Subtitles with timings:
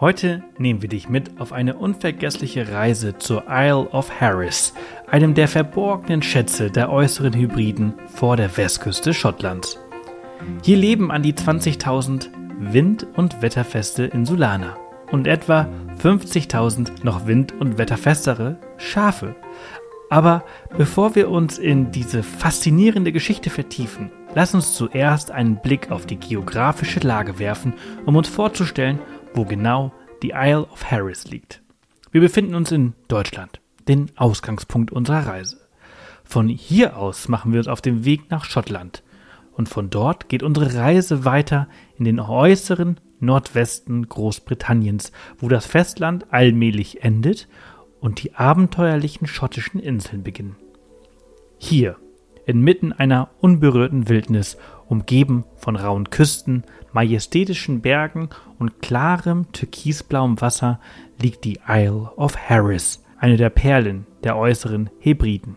[0.00, 4.72] Heute nehmen wir dich mit auf eine unvergessliche Reise zur Isle of Harris,
[5.10, 9.76] einem der verborgenen Schätze der äußeren Hybriden vor der Westküste Schottlands.
[10.62, 12.28] Hier leben an die 20.000
[12.60, 14.76] Wind- und wetterfeste Insulaner
[15.10, 15.68] und etwa
[16.00, 19.34] 50.000 noch wind- und wetterfestere Schafe.
[20.10, 20.44] Aber
[20.76, 26.20] bevor wir uns in diese faszinierende Geschichte vertiefen, lass uns zuerst einen Blick auf die
[26.20, 27.74] geografische Lage werfen,
[28.06, 29.00] um uns vorzustellen,
[29.34, 31.62] wo genau die Isle of Harris liegt.
[32.10, 35.58] Wir befinden uns in Deutschland, den Ausgangspunkt unserer Reise.
[36.24, 39.02] Von hier aus machen wir uns auf den Weg nach Schottland
[39.52, 46.26] und von dort geht unsere Reise weiter in den äußeren Nordwesten Großbritanniens, wo das Festland
[46.30, 47.48] allmählich endet
[48.00, 50.56] und die abenteuerlichen schottischen Inseln beginnen.
[51.58, 51.96] Hier,
[52.46, 54.56] inmitten einer unberührten Wildnis,
[54.88, 60.80] umgeben von rauen Küsten, majestätischen Bergen und klarem türkisblauem Wasser,
[61.20, 65.56] liegt die Isle of Harris, eine der Perlen der äußeren Hebriden.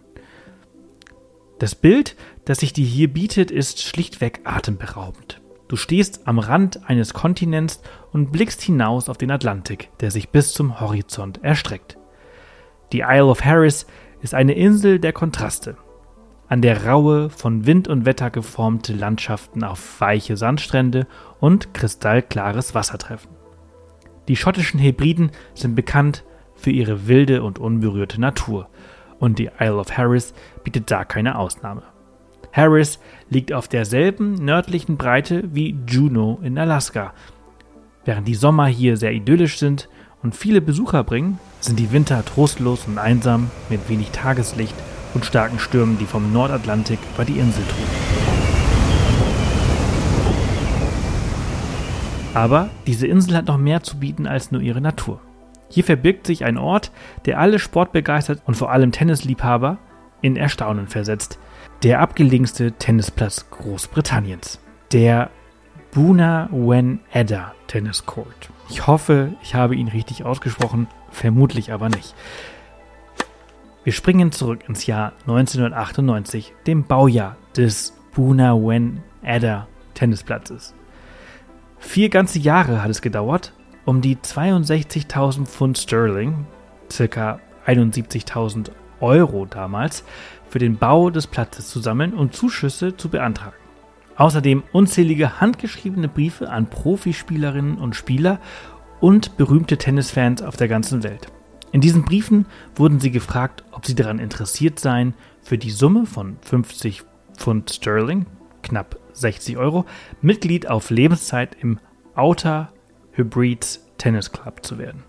[1.60, 2.16] Das Bild,
[2.46, 5.42] das sich dir hier bietet, ist schlichtweg atemberaubend.
[5.68, 7.82] Du stehst am Rand eines Kontinents
[8.12, 11.98] und blickst hinaus auf den Atlantik, der sich bis zum Horizont erstreckt.
[12.92, 13.86] Die Isle of Harris
[14.22, 15.78] ist eine Insel der Kontraste,
[16.52, 21.08] an der raue, von Wind und Wetter geformte Landschaften auf weiche Sandstrände
[21.40, 23.30] und kristallklares Wasser treffen.
[24.28, 26.26] Die schottischen Hebriden sind bekannt
[26.56, 28.68] für ihre wilde und unberührte Natur,
[29.18, 30.34] und die Isle of Harris
[30.66, 31.84] bietet da keine Ausnahme.
[32.52, 37.14] Harris liegt auf derselben nördlichen Breite wie Juneau in Alaska.
[38.04, 39.88] Während die Sommer hier sehr idyllisch sind
[40.22, 44.76] und viele Besucher bringen, sind die Winter trostlos und einsam mit wenig Tageslicht
[45.14, 48.32] und starken Stürmen, die vom Nordatlantik über die Insel trugen.
[52.34, 55.20] Aber diese Insel hat noch mehr zu bieten als nur ihre Natur.
[55.70, 56.92] Hier verbirgt sich ein Ort,
[57.26, 59.78] der alle sportbegeistert und vor allem Tennisliebhaber
[60.22, 61.40] in Erstaunen versetzt.
[61.84, 64.60] Der abgelegenste Tennisplatz Großbritanniens.
[64.92, 65.30] Der
[65.92, 68.50] Buna Wen Edda Tennis Court.
[68.70, 72.16] Ich hoffe, ich habe ihn richtig ausgesprochen, vermutlich aber nicht.
[73.84, 80.76] Wir springen zurück ins Jahr 1998, dem Baujahr des Buna Wen Edda Tennisplatzes.
[81.80, 83.54] Vier ganze Jahre hat es gedauert,
[83.86, 86.46] um die 62.000 Pfund Sterling,
[86.92, 88.70] circa 71.000
[89.00, 90.04] Euro damals,
[90.48, 93.56] für den Bau des Platzes zu sammeln und Zuschüsse zu beantragen.
[94.16, 98.40] Außerdem unzählige handgeschriebene Briefe an Profispielerinnen und Spieler
[99.00, 101.32] und berühmte Tennisfans auf der ganzen Welt.
[101.72, 102.46] In diesen Briefen
[102.76, 107.04] wurden sie gefragt, ob sie daran interessiert seien, für die Summe von 50
[107.38, 108.26] Pfund Sterling,
[108.62, 109.86] knapp 60 Euro,
[110.22, 111.80] Mitglied auf Lebenszeit im
[112.16, 112.72] Outer
[113.14, 115.04] Hybrids Tennis Club zu werden.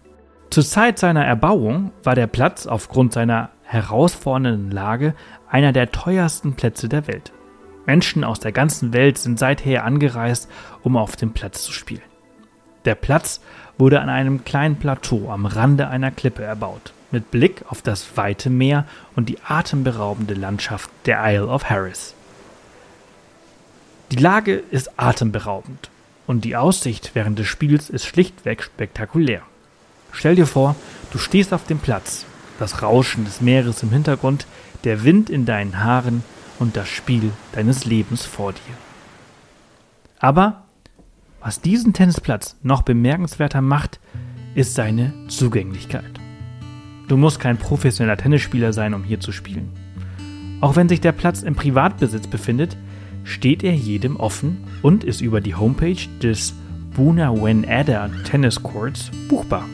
[0.51, 5.15] Zur Zeit seiner Erbauung war der Platz aufgrund seiner herausfordernden Lage
[5.49, 7.33] einer der teuersten Plätze der Welt.
[7.87, 10.49] Menschen aus der ganzen Welt sind seither angereist,
[10.83, 12.12] um auf dem Platz zu spielen.
[12.85, 13.41] Der Platz
[13.79, 18.51] wurde an einem kleinen Plateau am Rande einer Klippe erbaut, mit Blick auf das weite
[18.51, 18.87] Meer
[19.17, 22.15] und die atemberaubende Landschaft der Isle of Harris.
[24.11, 25.91] Die Lage ist atemberaubend
[26.27, 29.43] und die Aussicht während des Spiels ist schlichtweg spektakulär.
[30.13, 30.77] Stell dir vor,
[31.13, 32.27] du stehst auf dem Platz,
[32.59, 34.47] das Rauschen des Meeres im Hintergrund,
[34.85, 36.23] der Wind in deinen Haaren
[36.59, 38.77] und das Spiel deines Lebens vor dir.
[40.19, 40.62] Aber
[41.43, 43.99] was diesen Tennisplatz noch bemerkenswerter macht,
[44.55, 46.21] ist seine Zugänglichkeit.
[47.09, 49.71] Du musst kein professioneller Tennisspieler sein, um hier zu spielen.
[50.61, 52.77] Auch wenn sich der Platz im Privatbesitz befindet,
[53.25, 56.55] steht er jedem offen und ist über die Homepage des
[56.95, 59.65] Buna Wen Ada Tennis Courts buchbar.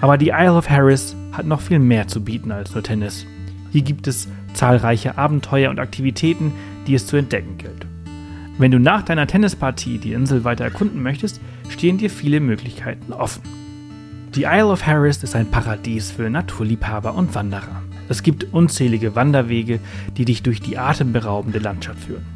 [0.00, 3.26] Aber die Isle of Harris hat noch viel mehr zu bieten als nur Tennis.
[3.70, 6.52] Hier gibt es zahlreiche Abenteuer und Aktivitäten,
[6.86, 7.86] die es zu entdecken gilt.
[8.60, 11.40] Wenn du nach deiner Tennispartie die Insel weiter erkunden möchtest,
[11.70, 13.40] stehen dir viele Möglichkeiten offen.
[14.34, 17.82] Die Isle of Harris ist ein Paradies für Naturliebhaber und Wanderer.
[18.10, 19.80] Es gibt unzählige Wanderwege,
[20.18, 22.26] die dich durch die atemberaubende Landschaft führen.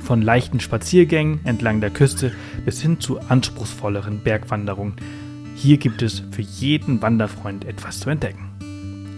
[0.00, 2.32] Von leichten Spaziergängen entlang der Küste
[2.64, 4.94] bis hin zu anspruchsvolleren Bergwanderungen.
[5.54, 8.48] Hier gibt es für jeden Wanderfreund etwas zu entdecken.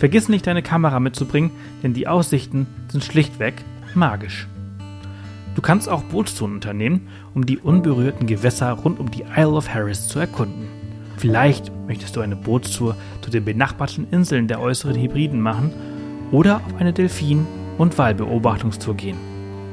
[0.01, 1.53] Vergiss nicht, deine Kamera mitzubringen,
[1.85, 3.55] denn die Aussichten sind schlichtweg
[3.95, 4.49] magisch.
[5.57, 10.07] Du kannst auch Bootstouren unternehmen, um die unberührten Gewässer rund um die Isle of Harris
[10.07, 10.69] zu erkunden.
[11.17, 15.73] Vielleicht möchtest du eine Bootstour zu den benachbarten Inseln der äußeren Hebriden machen
[16.31, 17.47] oder auf eine Delfin-
[17.79, 19.17] und Walbeobachtungstour gehen.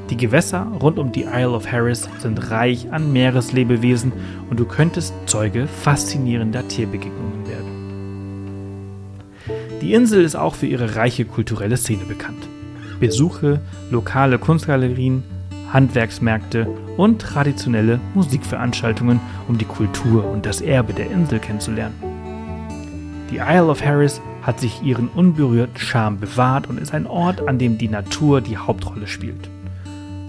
[0.08, 4.12] Die Gewässer rund um die Isle of Harris sind reich an Meereslebewesen
[4.48, 7.68] und du könntest Zeuge faszinierender Tierbegegnungen werden.
[9.82, 12.48] Die Insel ist auch für ihre reiche kulturelle Szene bekannt.
[13.00, 13.60] Besuche
[13.90, 15.24] lokale Kunstgalerien,
[15.72, 16.66] Handwerksmärkte
[16.96, 21.94] und traditionelle Musikveranstaltungen, um die Kultur und das Erbe der Insel kennenzulernen.
[23.30, 27.58] Die Isle of Harris hat sich ihren unberührten Charme bewahrt und ist ein Ort, an
[27.58, 29.48] dem die Natur die Hauptrolle spielt.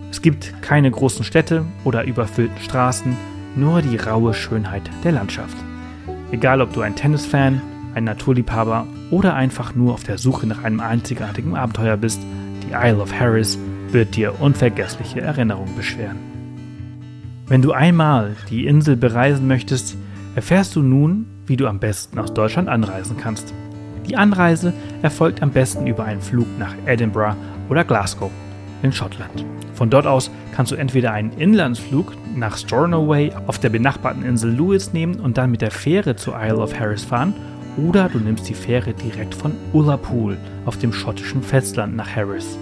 [0.09, 3.15] Es gibt keine großen Städte oder überfüllten Straßen,
[3.55, 5.57] nur die raue Schönheit der Landschaft.
[6.31, 7.61] Egal ob du ein Tennisfan,
[7.93, 12.21] ein Naturliebhaber oder einfach nur auf der Suche nach einem einzigartigen Abenteuer bist,
[12.63, 13.59] die Isle of Harris
[13.95, 16.17] wird dir unvergessliche Erinnerungen beschweren.
[17.47, 19.95] Wenn du einmal die Insel bereisen möchtest,
[20.35, 23.53] erfährst du nun, wie du am besten aus Deutschland anreisen kannst.
[24.07, 27.37] Die Anreise erfolgt am besten über einen Flug nach Edinburgh
[27.69, 28.31] oder Glasgow
[28.83, 29.45] in Schottland.
[29.73, 34.91] Von dort aus kannst du entweder einen Inlandsflug nach Stornoway auf der benachbarten Insel Lewis
[34.91, 37.33] nehmen und dann mit der Fähre zur Isle of Harris fahren
[37.77, 42.57] oder du nimmst die Fähre direkt von Ullapool auf dem schottischen Festland nach Harris.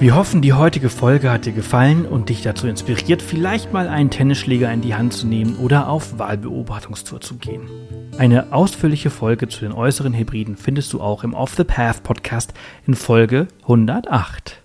[0.00, 4.10] Wir hoffen, die heutige Folge hat dir gefallen und dich dazu inspiriert, vielleicht mal einen
[4.10, 7.68] Tennisschläger in die Hand zu nehmen oder auf Wahlbeobachtungstour zu gehen.
[8.16, 12.54] Eine ausführliche Folge zu den äußeren Hybriden findest du auch im Off the Path Podcast
[12.86, 14.62] in Folge 108.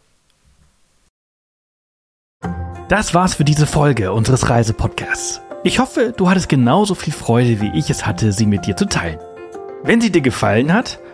[2.88, 5.42] Das war's für diese Folge unseres Reisepodcasts.
[5.64, 8.86] Ich hoffe, du hattest genauso viel Freude, wie ich es hatte, sie mit dir zu
[8.86, 9.18] teilen.
[9.82, 11.00] Wenn sie dir gefallen hat,